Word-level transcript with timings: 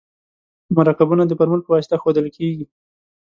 مرکبونه 0.77 1.23
د 1.25 1.31
فورمول 1.37 1.61
په 1.63 1.71
واسطه 1.73 1.95
ښودل 2.01 2.27
کیږي. 2.37 2.65